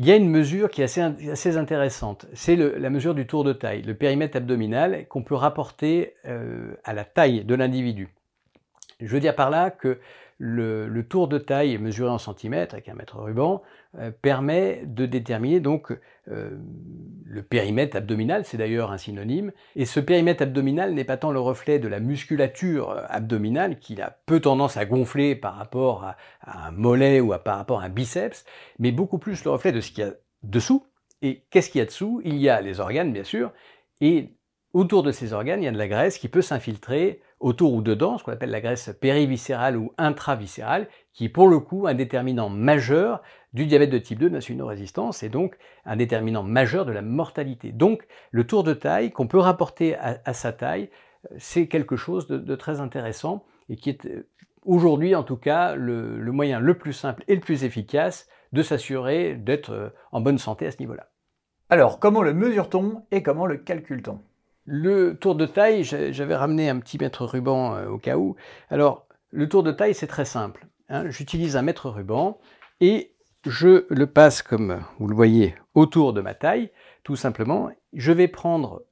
il 0.00 0.06
y 0.06 0.12
a 0.12 0.16
une 0.16 0.30
mesure 0.30 0.70
qui 0.70 0.80
est 0.80 0.98
assez, 1.28 1.56
intéressante, 1.58 2.24
c'est 2.32 2.56
la 2.56 2.88
mesure 2.88 3.14
du 3.14 3.26
tour 3.26 3.44
de 3.44 3.52
taille, 3.52 3.82
le 3.82 3.92
périmètre 3.92 4.38
abdominal 4.38 5.06
qu'on 5.08 5.22
peut 5.22 5.34
rapporter 5.34 6.14
euh, 6.24 6.72
à 6.84 6.94
la 6.94 7.04
taille 7.04 7.44
de 7.44 7.54
l'individu. 7.54 8.08
Je 8.98 9.08
veux 9.08 9.20
dire 9.20 9.36
par 9.36 9.50
là 9.50 9.70
que 9.70 9.98
le, 10.38 11.02
tour 11.02 11.28
de 11.28 11.36
taille 11.36 11.76
mesuré 11.76 12.08
en 12.08 12.16
centimètres 12.16 12.72
avec 12.72 12.88
un 12.88 12.94
mètre 12.94 13.18
ruban 13.18 13.60
permet 14.22 14.82
de 14.86 15.04
déterminer 15.06 15.60
donc 15.60 15.92
euh, 16.30 16.50
le 17.24 17.42
périmètre 17.42 17.96
abdominal, 17.96 18.44
c'est 18.44 18.56
d'ailleurs 18.56 18.90
un 18.92 18.98
synonyme, 18.98 19.52
et 19.76 19.84
ce 19.84 20.00
périmètre 20.00 20.42
abdominal 20.42 20.94
n'est 20.94 21.04
pas 21.04 21.16
tant 21.16 21.30
le 21.30 21.40
reflet 21.40 21.78
de 21.78 21.88
la 21.88 22.00
musculature 22.00 22.90
euh, 22.90 23.02
abdominale 23.08 23.78
qui 23.78 24.00
a 24.00 24.16
peu 24.26 24.40
tendance 24.40 24.76
à 24.76 24.84
gonfler 24.84 25.34
par 25.34 25.54
rapport 25.54 26.04
à, 26.04 26.16
un 26.66 26.70
mollet 26.72 27.20
ou 27.20 27.32
par 27.44 27.56
rapport 27.56 27.80
à 27.80 27.84
un 27.84 27.88
biceps, 27.88 28.44
mais 28.78 28.92
beaucoup 28.92 29.18
plus 29.18 29.44
le 29.44 29.50
reflet 29.50 29.72
de 29.72 29.80
ce 29.80 29.90
qu'il 29.90 30.04
y 30.04 30.06
a 30.06 30.12
dessous. 30.42 30.84
Et 31.22 31.42
qu'est-ce 31.50 31.70
qu'il 31.70 31.80
y 31.80 31.82
a 31.82 31.86
dessous? 31.86 32.20
Il 32.24 32.36
y 32.36 32.48
a 32.48 32.60
les 32.60 32.80
organes 32.80 33.12
bien 33.12 33.24
sûr, 33.24 33.52
et 34.00 34.30
autour 34.72 35.02
de 35.02 35.12
ces 35.12 35.32
organes, 35.32 35.62
il 35.62 35.66
y 35.66 35.68
a 35.68 35.72
de 35.72 35.78
la 35.78 35.88
graisse 35.88 36.18
qui 36.18 36.28
peut 36.28 36.42
s'infiltrer 36.42 37.20
autour 37.40 37.72
ou 37.72 37.82
dedans, 37.82 38.18
ce 38.18 38.24
qu'on 38.24 38.32
appelle 38.32 38.50
la 38.50 38.60
graisse 38.60 38.90
périviscérale 39.00 39.76
ou 39.76 39.92
intraviscérale, 39.98 40.88
qui 41.12 41.26
est 41.26 41.28
pour 41.28 41.48
le 41.48 41.58
coup 41.58 41.86
un 41.86 41.94
déterminant 41.94 42.48
majeur 42.48 43.22
du 43.52 43.66
diabète 43.66 43.90
de 43.90 43.98
type 43.98 44.18
2 44.18 44.30
d'insulinorésistance 44.30 45.22
et 45.22 45.28
donc 45.28 45.56
un 45.84 45.96
déterminant 45.96 46.42
majeur 46.42 46.86
de 46.86 46.92
la 46.92 47.02
mortalité. 47.02 47.72
Donc 47.72 48.06
le 48.30 48.46
tour 48.46 48.62
de 48.64 48.74
taille 48.74 49.10
qu'on 49.10 49.26
peut 49.26 49.38
rapporter 49.38 49.96
à, 49.96 50.32
sa 50.32 50.52
taille, 50.52 50.90
c'est 51.38 51.66
quelque 51.66 51.96
chose 51.96 52.28
de, 52.28 52.54
très 52.56 52.80
intéressant 52.80 53.44
et 53.68 53.76
qui 53.76 53.90
est 53.90 54.06
euh, 54.06 54.26
aujourd'hui 54.64 55.14
en 55.14 55.22
tout 55.22 55.36
cas 55.36 55.74
le 55.74 56.32
moyen 56.32 56.60
le 56.60 56.78
plus 56.78 56.92
simple 56.92 57.24
et 57.28 57.34
le 57.34 57.40
plus 57.40 57.64
efficace 57.64 58.28
de 58.52 58.62
s'assurer 58.62 59.34
d'être 59.34 59.70
euh, 59.70 59.88
en 60.12 60.20
bonne 60.20 60.38
santé 60.38 60.66
à 60.66 60.70
ce 60.70 60.78
niveau-là. 60.78 61.08
Alors, 61.68 62.00
comment 62.00 62.22
le 62.22 62.34
mesure-t-on 62.34 63.04
et 63.10 63.22
comment 63.22 63.46
le 63.46 63.56
calcule-t-on? 63.56 64.20
Le 64.64 65.14
tour 65.16 65.34
de 65.34 65.46
taille, 65.46 65.84
j'avais 65.84 66.36
ramené 66.36 66.68
un 66.68 66.78
petit 66.80 66.98
mètre 66.98 67.24
ruban 67.24 67.76
euh, 67.76 67.88
au 67.88 67.98
cas 67.98 68.16
où. 68.16 68.36
Alors, 68.70 69.06
le 69.30 69.48
tour 69.48 69.62
de 69.62 69.72
taille, 69.72 69.94
c'est 69.94 70.06
très 70.06 70.24
simple. 70.24 70.66
Hein. 70.90 71.08
J'utilise 71.08 71.56
un 71.56 71.62
mètre 71.62 71.88
ruban 71.88 72.38
et 72.80 73.12
je 73.46 73.86
le 73.88 74.06
passe, 74.06 74.42
comme 74.42 74.84
vous 74.98 75.08
le 75.08 75.14
voyez, 75.14 75.54
autour 75.74 76.12
de 76.12 76.20
ma 76.20 76.34
taille, 76.34 76.70
tout 77.04 77.16
simplement. 77.16 77.70
Je 77.94 78.12
vais 78.12 78.28
prendre 78.28 78.82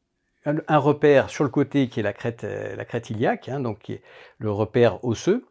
un, 0.46 0.78
repère 0.78 1.28
sur 1.28 1.44
le 1.44 1.50
côté 1.50 1.88
qui 1.88 2.00
est 2.00 2.02
la 2.02 2.14
crête, 2.14 2.44
euh, 2.44 2.82
iliaque, 3.10 3.48
hein, 3.48 3.60
donc 3.60 3.80
qui 3.80 3.94
est 3.94 4.02
le 4.38 4.50
repère 4.50 5.04
osseux, 5.04 5.44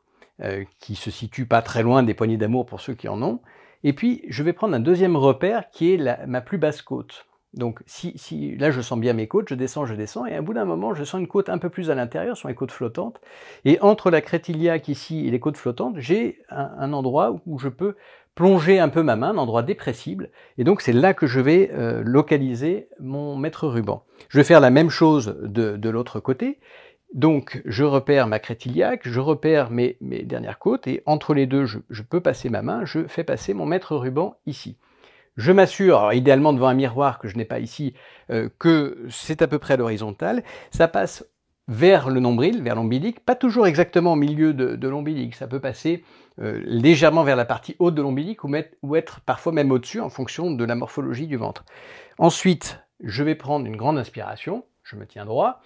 qui 0.79 0.95
se 0.95 1.11
situe 1.11 1.45
pas 1.45 1.61
très 1.61 1.83
loin 1.83 2.03
des 2.03 2.13
poignées 2.13 2.37
d'amour 2.37 2.65
pour 2.65 2.81
ceux 2.81 2.93
qui 2.93 3.07
en 3.07 3.21
ont. 3.21 3.41
Et 3.83 3.93
puis, 3.93 4.23
je 4.27 4.43
vais 4.43 4.53
prendre 4.53 4.75
un 4.75 4.79
deuxième 4.79 5.15
repère 5.15 5.69
qui 5.71 5.93
est 5.93 6.27
ma 6.27 6.41
plus 6.41 6.57
basse 6.57 6.81
côte. 6.81 7.27
Donc, 7.57 7.81
si, 7.85 8.55
là, 8.57 8.71
je 8.71 8.81
sens 8.81 8.99
bien 8.99 9.13
mes 9.13 9.27
côtes, 9.27 9.49
je 9.49 9.55
descends, 9.55 9.85
je 9.85 9.95
descends, 9.95 10.25
et 10.25 10.35
à 10.35 10.41
bout 10.41 10.53
d'un 10.53 10.65
moment, 10.65 10.93
je 10.93 11.03
sens 11.03 11.19
une 11.19 11.27
côte 11.27 11.49
un 11.49 11.57
peu 11.57 11.69
plus 11.69 11.89
à 11.89 11.95
l'intérieur, 11.95 12.37
sont 12.37 12.47
les 12.47 12.55
côtes 12.55 12.71
flottantes. 12.71 13.19
Et 13.65 13.79
entre 13.81 14.09
la 14.09 14.21
crête 14.21 14.49
iliaque 14.49 14.87
ici 14.87 15.27
et 15.27 15.31
les 15.31 15.39
côtes 15.39 15.57
flottantes, 15.57 15.95
j'ai 15.97 16.39
un, 16.49 16.93
endroit 16.93 17.41
où 17.45 17.59
je 17.59 17.69
peux 17.69 17.95
plonger 18.35 18.79
un 18.79 18.89
peu 18.89 19.01
ma 19.01 19.15
main, 19.15 19.31
un 19.31 19.37
endroit 19.37 19.63
dépressible. 19.63 20.29
Et 20.57 20.63
donc, 20.63 20.81
c'est 20.81 20.93
là 20.93 21.13
que 21.13 21.25
je 21.25 21.39
vais 21.39 21.71
euh, 21.73 22.03
localiser 22.05 22.87
mon 22.99 23.35
mètre 23.35 23.67
ruban. 23.67 24.03
Je 24.29 24.37
vais 24.37 24.43
faire 24.43 24.59
la 24.59 24.69
même 24.69 24.89
chose 24.89 25.37
de 25.41 25.89
l'autre 25.89 26.19
côté. 26.19 26.59
Donc, 27.13 27.61
je 27.65 27.83
repère 27.83 28.27
ma 28.27 28.39
crête 28.39 28.65
iliaque, 28.65 29.07
je 29.07 29.19
repère 29.19 29.71
mes, 29.71 29.97
dernières 30.01 30.59
côtes, 30.59 30.87
et 30.87 31.03
entre 31.05 31.33
les 31.33 31.45
deux, 31.45 31.65
je, 31.65 32.01
peux 32.01 32.19
passer 32.19 32.49
ma 32.49 32.61
main, 32.61 32.85
je 32.85 33.07
fais 33.07 33.23
passer 33.23 33.53
mon 33.53 33.65
mètre 33.65 33.95
ruban 33.95 34.35
ici. 34.45 34.77
Je 35.37 35.51
m'assure, 35.51 36.11
idéalement 36.13 36.51
devant 36.51 36.67
un 36.67 36.73
miroir 36.73 37.19
que 37.19 37.27
je 37.27 37.37
n'ai 37.37 37.45
pas 37.45 37.59
ici, 37.59 37.93
euh, 38.31 38.49
que 38.57 39.05
c'est 39.09 39.41
à 39.41 39.47
peu 39.47 39.59
près 39.59 39.75
à 39.75 39.77
l'horizontale. 39.77 40.43
Ça 40.71 40.87
passe 40.87 41.23
vers 41.67 42.09
le 42.09 42.19
nombril, 42.19 42.63
vers 42.63 42.75
l'ombilique, 42.75 43.19
pas 43.19 43.35
toujours 43.35 43.67
exactement 43.67 44.13
au 44.13 44.15
milieu 44.15 44.53
de, 44.53 44.87
l'ombilique. 44.87 45.35
Ça 45.35 45.47
peut 45.47 45.59
passer 45.59 46.03
euh, 46.39 46.61
légèrement 46.65 47.23
vers 47.23 47.35
la 47.35 47.45
partie 47.45 47.75
haute 47.79 47.93
de 47.93 48.01
l'ombilique 48.01 48.43
ou, 48.43 48.51
ou 48.81 48.95
être 48.95 49.21
parfois 49.21 49.51
même 49.51 49.71
au-dessus 49.71 49.99
en 49.99 50.09
fonction 50.09 50.49
de 50.49 50.63
la 50.63 50.75
morphologie 50.75 51.27
du 51.27 51.37
ventre. 51.37 51.65
Ensuite, 52.17 52.79
je 53.03 53.23
vais 53.23 53.35
prendre 53.35 53.65
une 53.65 53.75
grande 53.75 53.97
inspiration, 53.97 54.65
je 54.83 54.95
me 54.95 55.05
tiens 55.05 55.25
droit. 55.25 55.61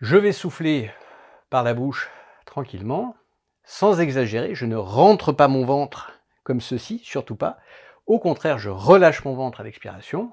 Je 0.00 0.16
vais 0.16 0.32
souffler 0.32 0.90
par 1.48 1.62
la 1.62 1.74
bouche 1.74 2.10
tranquillement, 2.46 3.14
sans 3.62 4.00
exagérer. 4.00 4.54
Je 4.54 4.66
ne 4.66 4.76
rentre 4.76 5.32
pas 5.32 5.48
mon 5.48 5.64
ventre 5.64 6.12
comme 6.42 6.60
ceci, 6.60 7.00
surtout 7.04 7.36
pas. 7.36 7.58
Au 8.06 8.18
contraire, 8.18 8.58
je 8.58 8.70
relâche 8.70 9.24
mon 9.24 9.34
ventre 9.34 9.60
à 9.60 9.64
l'expiration. 9.64 10.32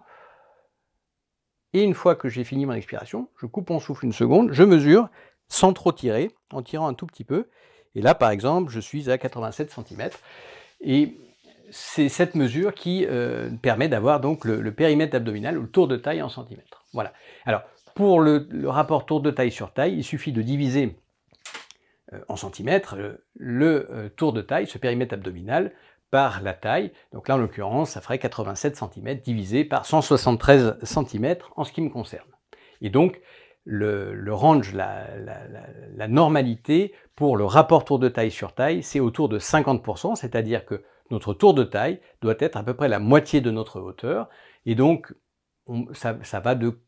Et 1.74 1.84
une 1.84 1.94
fois 1.94 2.16
que 2.16 2.28
j'ai 2.28 2.44
fini 2.44 2.66
mon 2.66 2.74
expiration, 2.74 3.30
je 3.40 3.46
coupe 3.46 3.70
mon 3.70 3.80
souffle 3.80 4.06
une 4.06 4.14
seconde, 4.14 4.52
je 4.52 4.64
mesure 4.64 5.10
sans 5.48 5.74
trop 5.74 5.92
tirer, 5.92 6.32
en 6.52 6.62
tirant 6.62 6.88
un 6.88 6.94
tout 6.94 7.06
petit 7.06 7.24
peu. 7.24 7.50
Et 7.96 8.02
là, 8.02 8.16
par 8.16 8.32
exemple, 8.32 8.72
je 8.72 8.80
suis 8.80 9.10
à 9.10 9.18
87 9.18 9.72
cm. 9.72 10.10
Et 10.82 11.18
c'est 11.72 12.10
cette 12.10 12.36
mesure 12.36 12.74
qui 12.74 13.06
euh, 13.10 13.50
permet 13.62 13.88
d'avoir 13.88 14.20
donc 14.20 14.46
le, 14.46 14.74
périmètre 14.74 15.16
abdominal 15.16 15.58
ou 15.58 15.64
le 15.64 15.70
tour 15.70 15.88
de 15.88 15.98
taille 15.98 16.22
en 16.22 16.30
centimètres. 16.30 16.86
Voilà. 16.94 17.14
Alors, 17.46 17.64
pour 17.96 18.20
le, 18.20 18.48
rapport 18.66 19.06
tour 19.06 19.22
de 19.22 19.32
taille 19.32 19.52
sur 19.52 19.74
taille, 19.74 19.96
il 19.96 20.04
suffit 20.04 20.32
de 20.32 20.42
diviser 20.42 20.98
euh, 22.14 22.20
en 22.28 22.36
centimètres 22.36 22.96
euh, 22.98 23.26
le 23.36 24.12
tour 24.16 24.34
de 24.34 24.42
taille, 24.42 24.68
ce 24.68 24.78
périmètre 24.78 25.14
abdominal, 25.14 25.74
par 26.12 26.42
la 26.42 26.54
taille. 26.54 26.92
Donc 27.14 27.28
là, 27.28 27.36
en 27.36 27.38
l'occurrence, 27.38 27.92
ça 27.92 28.02
ferait 28.02 28.20
87 28.20 28.76
cm 28.76 29.16
divisé 29.20 29.66
par 29.66 29.86
173 29.86 30.78
cm 30.84 31.38
en 31.56 31.64
ce 31.64 31.72
qui 31.72 31.82
me 31.82 31.90
concerne. 31.90 32.28
Et 32.82 32.90
donc, 32.90 33.22
le, 33.64 34.34
range, 34.34 34.74
la, 34.74 36.08
normalité 36.08 36.94
pour 37.16 37.38
le 37.38 37.46
rapport 37.46 37.86
tour 37.86 38.00
de 38.00 38.10
taille 38.10 38.32
sur 38.32 38.54
taille, 38.54 38.84
c'est 38.84 39.00
autour 39.00 39.30
de 39.30 39.40
50%, 39.40 40.16
c'est-à-dire 40.16 40.66
que 40.66 40.84
notre 41.12 41.34
tour 41.34 41.54
de 41.54 41.64
taille 41.64 42.00
doit 42.22 42.36
être 42.40 42.58
à 42.58 42.64
peu 42.64 42.74
près 42.74 42.90
la 42.90 43.00
moitié 43.00 43.42
de 43.42 43.52
notre 43.52 43.80
hauteur. 43.80 44.30
Et 44.66 44.76
donc, 44.76 45.14
ça, 45.94 46.40
va 46.40 46.56
de 46.56 46.80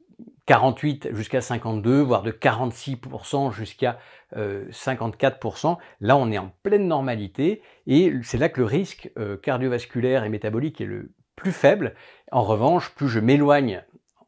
48 0.46 1.10
jusqu'à 1.14 1.42
52, 1.42 2.02
voire 2.02 2.24
de 2.24 2.32
46% 2.32 3.52
jusqu'à 3.52 3.98
54%. 4.36 5.72
Euh, 5.72 5.76
là, 6.02 6.18
on 6.18 6.32
est 6.32 6.38
en 6.38 6.52
pleine 6.64 6.88
normalité 6.88 7.62
et 7.88 8.14
c'est 8.24 8.38
là 8.38 8.50
que 8.50 8.60
le 8.60 8.66
risque 8.66 9.12
euh, 9.18 9.38
cardiovasculaire 9.38 10.24
et 10.24 10.30
métabolique 10.30 10.82
est 10.82 10.86
le 10.86 11.12
plus 11.36 11.52
faible. 11.52 11.96
En 12.32 12.44
revanche, 12.44 12.94
plus 12.96 13.08
je 13.08 13.20
m'éloigne 13.20 13.84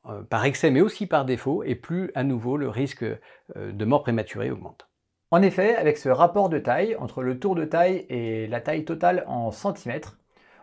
euh, 0.07 0.21
par 0.23 0.45
excès 0.45 0.71
mais 0.71 0.81
aussi 0.81 1.05
par 1.07 1.25
défaut 1.25 1.63
et 1.63 1.75
plus 1.75 2.11
à 2.15 2.23
nouveau 2.23 2.57
le 2.57 2.69
risque 2.69 3.05
de 3.55 3.85
mort 3.85 4.03
prématurée 4.03 4.51
augmente. 4.51 4.87
En 5.31 5.41
effet, 5.41 5.75
avec 5.75 5.97
ce 5.97 6.09
rapport 6.09 6.49
de 6.49 6.59
taille 6.59 6.95
entre 6.95 7.21
le 7.21 7.39
tour 7.39 7.55
de 7.55 7.65
taille 7.65 8.05
et 8.09 8.47
la 8.47 8.61
taille 8.61 8.85
totale 8.85 9.25
en 9.27 9.51
centimètres, 9.51 10.17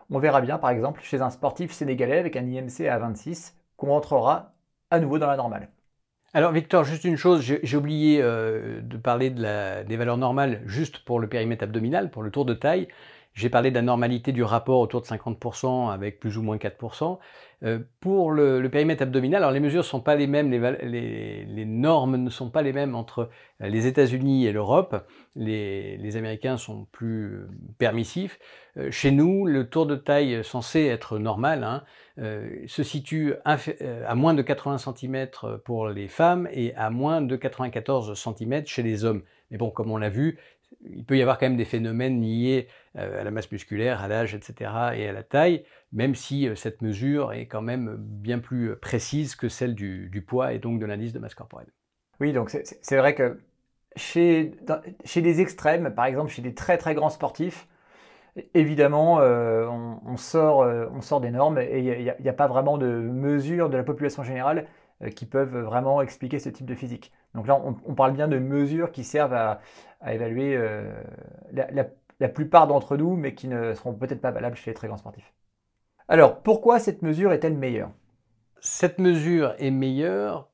on 0.09 0.19
verra 0.19 0.41
bien 0.41 0.57
par 0.57 0.69
exemple 0.69 1.01
chez 1.01 1.21
un 1.21 1.29
sportif 1.29 1.71
sénégalais 1.71 2.17
avec 2.17 2.35
un 2.35 2.45
IMC 2.45 2.87
à 2.89 2.97
26 2.97 3.55
qu'on 3.77 3.89
rentrera 3.89 4.52
nouveau 4.99 5.19
dans 5.19 5.27
la 5.27 5.37
normale. 5.37 5.69
Alors 6.33 6.51
Victor, 6.51 6.83
juste 6.83 7.03
une 7.03 7.15
chose, 7.17 7.41
j'ai 7.41 7.77
oublié 7.77 8.19
euh, 8.21 8.81
de 8.81 8.97
parler 8.97 9.29
des 9.29 9.97
valeurs 9.97 10.17
normales 10.17 10.61
juste 10.65 10.99
pour 11.05 11.19
le 11.19 11.29
périmètre 11.29 11.63
abdominal, 11.63 12.09
pour 12.09 12.23
le 12.23 12.31
tour 12.31 12.45
de 12.45 12.55
taille. 12.55 12.87
J'ai 13.33 13.49
parlé 13.49 13.69
de 13.69 13.75
la 13.75 13.81
normalité 13.83 14.31
du 14.31 14.43
rapport 14.43 14.79
autour 14.79 15.01
de 15.01 15.05
50% 15.05 15.91
avec 15.91 16.19
plus 16.19 16.37
ou 16.37 16.41
moins 16.43 16.57
4%. 16.57 17.19
Euh, 17.63 17.79
pour 18.01 18.31
le, 18.31 18.67
périmètre 18.69 19.03
abdominal, 19.03 19.41
alors 19.41 19.51
les 19.51 19.61
mesures 19.61 19.81
ne 19.81 19.87
sont 19.87 20.01
pas 20.01 20.15
les 20.15 20.27
mêmes, 20.27 20.51
les, 20.51 21.65
normes 21.65 22.17
ne 22.17 22.29
sont 22.29 22.49
pas 22.49 22.61
les 22.61 22.73
mêmes 22.73 22.93
entre 22.93 23.29
les 23.61 23.87
États-Unis 23.87 24.45
et 24.45 24.51
l'Europe. 24.51 25.07
Les, 25.35 26.17
Américains 26.17 26.57
sont 26.57 26.85
plus 26.91 27.47
permissifs. 27.77 28.39
Euh, 28.77 28.91
chez 28.91 29.11
nous, 29.11 29.45
le 29.45 29.69
tour 29.69 29.85
de 29.85 29.95
taille 29.95 30.43
censé 30.43 30.85
être 30.85 31.17
normal 31.19 31.63
hein, 31.63 31.83
euh, 32.19 32.49
se 32.67 32.83
situe 32.83 33.35
à 33.45 34.15
moins 34.15 34.33
de 34.33 34.41
80 34.41 34.77
cm 34.79 35.27
pour 35.63 35.87
les 35.87 36.09
femmes 36.09 36.49
et 36.51 36.75
à 36.75 36.89
moins 36.89 37.21
de 37.21 37.35
94 37.35 38.13
cm 38.13 38.65
chez 38.65 38.83
les 38.83 39.05
hommes. 39.05 39.23
Mais 39.51 39.57
bon, 39.57 39.69
comme 39.69 39.91
on 39.91 39.97
l'a 39.97 40.09
vu, 40.09 40.37
il 40.81 41.05
peut 41.05 41.17
y 41.17 41.21
avoir 41.21 41.37
quand 41.37 41.45
même 41.45 41.57
des 41.57 41.65
phénomènes 41.65 42.21
liés 42.21 42.67
euh, 42.97 43.21
à 43.21 43.23
la 43.23 43.31
masse 43.31 43.51
musculaire, 43.51 44.01
à 44.01 44.07
l'âge, 44.07 44.35
etc. 44.35 44.71
et 44.95 45.07
à 45.07 45.13
la 45.13 45.23
taille, 45.23 45.63
même 45.91 46.15
si 46.15 46.47
euh, 46.47 46.55
cette 46.55 46.81
mesure 46.81 47.33
est 47.33 47.47
quand 47.47 47.61
même 47.61 47.95
bien 47.97 48.39
plus 48.39 48.75
précise 48.75 49.35
que 49.35 49.49
celle 49.49 49.75
du, 49.75 50.23
poids 50.27 50.53
et 50.53 50.59
donc 50.59 50.79
de 50.79 50.85
l'indice 50.85 51.13
de 51.13 51.19
masse 51.19 51.35
corporelle. 51.35 51.71
Oui, 52.19 52.33
donc 52.33 52.49
c'est 52.49 52.97
vrai 52.97 53.15
que 53.15 53.39
chez, 53.95 54.51
chez 55.03 55.21
des 55.21 55.41
extrêmes, 55.41 55.93
par 55.93 56.05
exemple 56.05 56.31
chez 56.31 56.41
des 56.41 56.53
très 56.53 56.77
très 56.77 56.95
grands 56.95 57.09
sportifs, 57.09 57.67
évidemment, 58.53 59.19
euh, 59.19 59.67
on, 59.67 60.17
sort, 60.17 60.59
on 60.59 61.01
sort 61.01 61.21
des 61.21 61.31
normes 61.31 61.59
et 61.59 61.79
il 61.79 62.15
n'y 62.19 62.29
a, 62.29 62.33
pas 62.33 62.47
vraiment 62.47 62.77
de 62.77 62.87
mesures 62.87 63.69
de 63.69 63.77
la 63.77 63.83
population 63.83 64.23
générale 64.23 64.67
qui 65.15 65.25
peuvent 65.25 65.57
vraiment 65.57 66.01
expliquer 66.01 66.39
ce 66.39 66.49
type 66.49 66.65
de 66.65 66.75
physique. 66.75 67.11
Donc 67.35 67.47
là, 67.47 67.59
on, 67.63 67.95
parle 67.95 68.13
bien 68.13 68.27
de 68.27 68.37
mesures 68.37 68.91
qui 68.91 69.03
servent 69.03 69.33
à, 69.33 69.59
évaluer 70.07 70.55
euh, 70.55 70.91
la, 71.51 72.29
plupart 72.29 72.67
d'entre 72.67 72.95
nous, 72.95 73.15
mais 73.15 73.33
qui 73.33 73.47
ne 73.47 73.73
seront 73.73 73.93
peut-être 73.93 74.21
pas 74.21 74.31
valables 74.31 74.55
chez 74.55 74.71
les 74.71 74.75
très 74.75 74.87
grands 74.87 74.97
sportifs. 74.97 75.33
Alors, 76.07 76.41
pourquoi 76.41 76.79
cette 76.79 77.01
mesure 77.01 77.31
est-elle 77.31 77.57
meilleure? 77.57 77.91
Cette 78.59 78.99
mesure 78.99 79.55
est 79.57 79.71
meilleure 79.71 80.49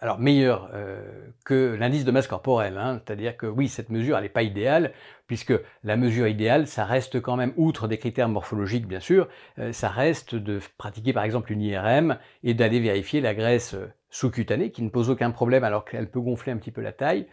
alors 0.00 0.18
meilleur 0.18 0.70
euh, 0.72 1.02
que 1.44 1.76
l'indice 1.78 2.04
de 2.04 2.10
masse 2.10 2.26
corporelle, 2.26 2.78
hein. 2.78 3.00
c'est-à-dire 3.04 3.36
que 3.36 3.46
oui, 3.46 3.68
cette 3.68 3.90
mesure, 3.90 4.20
n'est 4.20 4.28
pas 4.28 4.42
idéale, 4.42 4.92
puisque 5.26 5.52
la 5.84 5.96
mesure 5.96 6.26
idéale, 6.26 6.66
ça 6.66 6.84
reste 6.84 7.20
quand 7.20 7.36
même, 7.36 7.52
outre 7.56 7.88
des 7.88 7.98
critères 7.98 8.28
morphologiques 8.28 8.86
bien 8.86 9.00
sûr, 9.00 9.28
euh, 9.58 9.72
ça 9.72 9.88
reste 9.88 10.34
de 10.34 10.60
pratiquer 10.78 11.12
par 11.12 11.24
exemple 11.24 11.52
une 11.52 11.60
IRM 11.60 12.18
et 12.42 12.54
d'aller 12.54 12.80
vérifier 12.80 13.20
la 13.20 13.34
graisse 13.34 13.74
euh, 13.74 13.92
sous-cutanée, 14.10 14.70
qui 14.70 14.82
ne 14.82 14.90
pose 14.90 15.10
aucun 15.10 15.30
problème 15.30 15.64
alors 15.64 15.84
qu'elle 15.84 16.10
peut 16.10 16.20
gonfler 16.20 16.52
un 16.52 16.56
petit 16.56 16.72
peu 16.72 16.80
la 16.80 16.92
taille, 16.92 17.26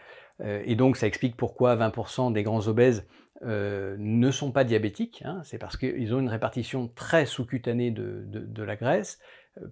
et 0.43 0.75
donc 0.75 0.97
ça 0.97 1.07
explique 1.07 1.35
pourquoi 1.35 1.75
20% 1.75 2.31
des 2.31 2.43
grands 2.43 2.67
obèses 2.67 3.07
ne 3.43 4.29
sont 4.29 4.51
pas 4.51 4.63
diabétiques, 4.63 5.23
hein. 5.25 5.41
c'est 5.43 5.57
parce 5.57 5.75
qu'ils 5.75 6.13
ont 6.13 6.19
une 6.19 6.29
répartition 6.29 6.91
très 6.93 7.25
sous-cutanée 7.25 7.89
de, 7.89 8.61
la 8.63 8.75
graisse, 8.75 9.17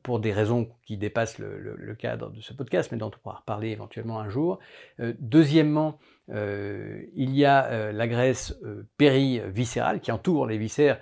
pour 0.03 0.19
des 0.19 0.33
raisons 0.33 0.69
qui 0.85 0.97
dépassent 0.97 1.39
le, 1.39 1.95
cadre 1.97 2.29
de 2.31 2.41
ce 2.41 2.53
podcast, 2.53 2.91
mais 2.91 2.97
dont 2.97 3.07
on 3.07 3.19
pourra 3.21 3.37
reparler 3.37 3.69
éventuellement 3.69 4.19
un 4.19 4.29
jour. 4.29 4.59
deuxièmement, 4.99 5.99
il 6.29 7.31
y 7.35 7.45
a 7.45 7.91
la 7.91 8.07
graisse 8.07 8.59
périviscérale 8.97 9.99
qui 9.99 10.11
entoure 10.11 10.47
les 10.47 10.57
viscères, 10.57 10.99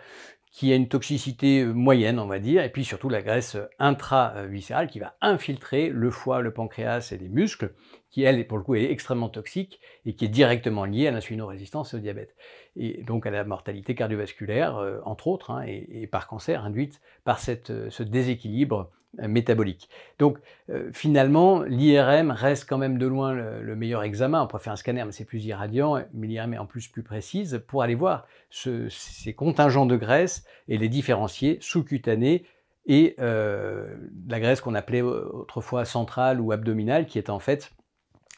qui 0.53 0.71
a 0.71 0.75
une 0.75 0.87
toxicité 0.87 1.65
moyenne, 1.65 2.19
on 2.19 2.27
va 2.27 2.37
dire, 2.37 2.63
et 2.63 2.71
puis 2.71 2.85
surtout 2.85 3.09
la 3.09 3.23
graisse 3.23 3.57
intraviscérale 3.79 4.87
qui 4.87 4.99
va 4.99 5.15
infiltrer 5.19 5.89
le 5.89 6.11
foie, 6.11 6.41
le 6.41 6.53
pancréas 6.53 7.11
et 7.11 7.17
les 7.17 7.27
muscles, 7.27 7.73
qui 8.11 8.21
elle, 8.21 8.45
pour 8.45 8.59
le 8.59 8.63
coup, 8.63 8.75
est 8.75 8.91
extrêmement 8.91 9.29
toxique 9.29 9.79
et 10.05 10.13
qui 10.13 10.25
est 10.25 10.29
directement 10.29 10.85
liée 10.85 11.07
à 11.07 11.11
l'insulinorésistance 11.11 11.93
et 11.93 11.97
au 11.97 11.99
diabète. 11.99 12.35
Et 12.75 13.01
donc 13.01 13.25
à 13.25 13.31
la 13.31 13.43
mortalité 13.43 13.95
cardiovasculaire, 13.95 14.77
euh, 14.77 14.99
entre 15.05 15.27
autres, 15.27 15.49
hein, 15.49 15.65
et, 15.65 16.05
par 16.05 16.27
cancer 16.27 16.63
induite 16.63 17.01
par 17.23 17.39
cette, 17.39 17.71
euh, 17.71 17.89
ce 17.89 18.03
déséquilibre 18.03 18.91
euh, 18.91 19.02
métabolique. 19.19 19.89
Donc 20.17 20.39
finalement, 20.91 21.61
l'IRM 21.61 22.31
reste 22.31 22.67
quand 22.67 22.79
même 22.79 22.97
de 22.97 23.05
loin 23.05 23.33
le, 23.33 23.75
meilleur 23.75 24.03
examen. 24.03 24.47
On 24.51 24.57
faire 24.57 24.73
un 24.73 24.75
scanner, 24.75 25.03
mais 25.05 25.11
c'est 25.11 25.25
plus 25.25 25.45
irradiant, 25.45 26.01
mais 26.13 26.27
l'IRM 26.27 26.53
est 26.53 26.57
en 26.57 26.65
plus 26.65 26.87
plus 26.87 27.03
précise 27.03 27.63
pour 27.67 27.83
aller 27.83 27.95
voir 27.95 28.25
ces 28.49 29.33
contingents 29.35 29.85
de 29.85 29.95
graisse 29.95 30.45
et 30.67 30.77
les 30.77 30.89
différencier 30.89 31.59
sous-cutanés 31.61 32.45
et 32.87 33.15
la 33.19 34.39
graisse 34.39 34.61
qu'on 34.61 34.73
appelait 34.73 35.01
autrefois 35.01 35.85
centrale 35.85 36.41
ou 36.41 36.51
abdominale, 36.51 37.05
qui 37.05 37.19
est 37.19 37.29
en 37.29 37.39
fait 37.39 37.71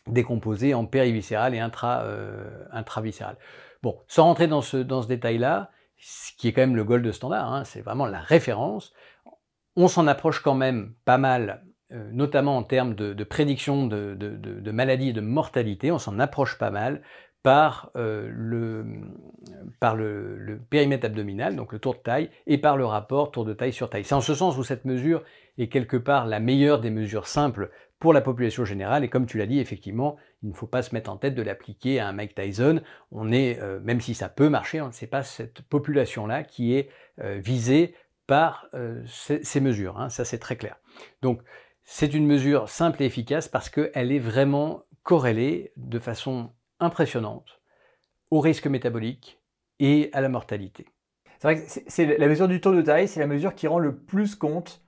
décomposé 0.07 0.73
en 0.73 0.85
périviscéral 0.85 1.55
et 1.55 1.59
intra, 1.59 2.03
euh, 2.03 2.65
intraviscéral. 2.71 3.37
Bon, 3.81 3.97
sans 4.07 4.23
rentrer 4.23 4.47
dans 4.47 4.61
ce, 4.61 4.77
dans 4.77 5.01
ce 5.01 5.07
détail-là, 5.07 5.71
ce 5.97 6.31
qui 6.37 6.47
est 6.47 6.53
quand 6.53 6.61
même 6.61 6.75
le 6.75 6.83
gold 6.83 7.09
standard, 7.11 7.51
hein, 7.51 7.63
c'est 7.63 7.81
vraiment 7.81 8.05
la 8.05 8.19
référence, 8.19 8.93
on 9.75 9.87
s'en 9.87 10.07
approche 10.07 10.39
quand 10.41 10.55
même 10.55 10.93
pas 11.05 11.17
mal, 11.17 11.63
euh, 11.91 12.09
notamment 12.11 12.57
en 12.57 12.63
termes 12.63 12.95
de, 12.95 13.23
prédiction 13.23 13.87
de, 13.87 14.71
maladies 14.71 15.09
et 15.09 15.13
de 15.13 15.21
mortalité, 15.21 15.91
on 15.91 15.99
s'en 15.99 16.19
approche 16.19 16.57
pas 16.57 16.71
mal 16.71 17.01
par, 17.43 17.91
euh, 17.95 18.27
le, 18.33 18.85
périmètre 20.69 21.05
abdominal, 21.05 21.55
donc 21.55 21.73
le 21.73 21.79
tour 21.79 21.93
de 21.93 21.99
taille, 21.99 22.31
et 22.47 22.57
par 22.57 22.75
le 22.75 22.85
rapport 22.85 23.31
tour 23.31 23.45
de 23.45 23.53
taille 23.53 23.73
sur 23.73 23.89
taille. 23.89 24.03
C'est 24.03 24.15
en 24.15 24.21
ce 24.21 24.33
sens 24.33 24.57
où 24.57 24.63
cette 24.63 24.85
mesure 24.85 25.23
est 25.59 25.67
quelque 25.67 25.97
part 25.97 26.25
la 26.25 26.39
meilleure 26.39 26.81
des 26.81 26.89
mesures 26.89 27.27
simples 27.27 27.69
pour 27.99 28.13
la 28.13 28.21
population 28.21 28.65
générale. 28.65 29.03
Et 29.03 29.09
comme 29.09 29.27
tu 29.27 29.37
l'as 29.37 29.45
dit, 29.45 29.59
effectivement, 29.59 30.17
il 30.41 30.49
ne 30.49 30.55
faut 30.55 30.67
pas 30.67 30.81
se 30.81 30.93
mettre 30.95 31.11
en 31.11 31.17
tête 31.17 31.35
de 31.35 31.43
l'appliquer 31.43 31.99
à 31.99 32.07
un 32.07 32.13
Mike 32.13 32.33
Tyson. 32.33 32.81
On 33.11 33.31
est, 33.31 33.61
euh, 33.61 33.79
même 33.79 34.01
si 34.01 34.15
ça 34.15 34.27
peut 34.27 34.49
marcher, 34.49 34.81
on 34.81 34.87
ne 34.87 34.91
sait 34.91 35.07
pas 35.07 35.21
cette 35.21 35.61
population-là 35.61 36.43
qui 36.43 36.73
est 36.73 36.89
visée 37.17 37.95
par 38.27 38.67
euh, 38.73 39.03
ces, 39.07 39.59
mesures. 39.59 39.99
Hein. 39.99 40.09
Ça, 40.09 40.25
c'est 40.25 40.39
très 40.39 40.55
clair. 40.55 40.77
Donc, 41.21 41.41
c'est 41.83 42.13
une 42.13 42.25
mesure 42.25 42.69
simple 42.69 43.03
et 43.03 43.05
efficace 43.05 43.47
parce 43.47 43.69
qu'elle 43.69 44.11
est 44.11 44.19
vraiment 44.19 44.83
corrélée 45.03 45.71
de 45.77 45.99
façon 45.99 46.51
impressionnante 46.79 47.61
au 48.31 48.39
risque 48.39 48.67
métabolique 48.67 49.39
et 49.79 50.09
à 50.13 50.21
la 50.21 50.29
mortalité. 50.29 50.87
C'est 51.39 51.47
vrai 51.47 51.55
que 51.57 51.81
c'est 51.87 52.17
la 52.17 52.27
mesure 52.27 52.47
du 52.47 52.59
taux 52.59 52.73
de 52.73 52.81
taille, 52.81 53.07
c'est 53.07 53.19
la 53.19 53.27
mesure 53.27 53.53
qui 53.53 53.67
rend 53.67 53.77
le 53.77 53.95
plus 53.95 54.35
compte 54.35 54.81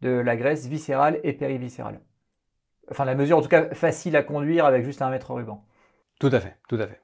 de 0.00 0.10
la 0.10 0.36
graisse 0.36 0.66
viscérale 0.66 1.18
et 1.24 1.32
périviscérale. 1.32 2.00
Enfin, 2.90 3.04
la 3.04 3.14
mesure 3.14 3.38
en 3.38 3.42
tout 3.42 3.48
cas 3.48 3.74
facile 3.74 4.14
à 4.14 4.22
conduire 4.22 4.66
avec 4.66 4.84
juste 4.84 5.02
un 5.02 5.10
mètre 5.10 5.32
ruban. 5.32 5.64
Tout 6.20 6.30
à 6.32 6.38
fait, 6.38 6.56
tout 6.68 6.76
à 6.76 6.86
fait. 6.86 7.00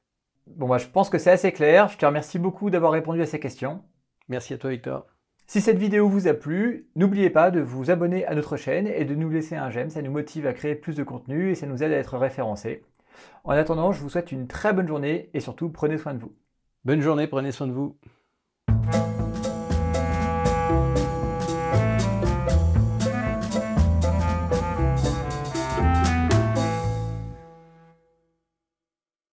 Bon, 0.47 0.69
bah, 0.69 0.79
je 0.79 0.87
pense 0.87 1.11
que 1.11 1.19
c'est 1.19 1.31
assez 1.31 1.53
clair. 1.53 1.89
Je 1.89 1.97
te 1.97 2.07
remercie 2.07 2.39
beaucoup 2.39 2.71
d'avoir 2.71 2.93
répondu 2.93 3.23
à 3.23 3.27
ces 3.27 3.41
questions. 3.41 3.83
Merci 4.29 4.55
à 4.55 4.59
toi, 4.59 4.71
Victor. 4.71 5.07
Si 5.51 5.61
cette 5.61 5.79
vidéo 5.79 6.09
vous 6.09 6.29
a 6.29 6.35
plu, 6.35 6.87
n'oubliez 6.95 7.29
pas 7.29 7.51
de 7.51 7.59
vous 7.59 7.91
abonner 7.91 8.25
à 8.25 8.37
notre 8.37 8.57
chaîne 8.57 8.87
et 8.87 9.05
de 9.05 9.17
nous 9.17 9.29
laisser 9.29 9.57
un 9.57 9.69
j'aime. 9.69 9.91
Ça 9.91 10.01
nous 10.01 10.13
motive 10.13 10.47
à 10.47 10.53
créer 10.53 10.77
plus 10.77 10.95
de 10.95 11.03
contenu 11.03 11.51
et 11.51 11.57
ça 11.57 11.67
nous 11.67 11.83
aide 11.83 11.91
à 11.91 11.97
être 11.97 12.17
référencés. 12.17 12.85
En 13.43 13.51
attendant, 13.51 13.91
je 13.91 14.01
vous 14.01 14.09
souhaite 14.09 14.31
une 14.31 14.47
très 14.47 14.73
bonne 14.73 14.87
journée 14.87 15.29
et 15.35 15.41
surtout 15.41 15.69
prenez 15.69 15.99
soin 15.99 16.15
de 16.15 16.21
vous. 16.21 16.33
Bonne 16.85 17.01
journée, 17.01 17.27
prenez 17.27 17.51
soin 17.51 17.67
de 17.67 17.73
vous. 17.73 17.97